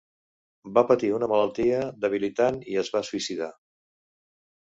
[0.77, 3.53] Va patir una malaltia debilitant i es va suïcidar.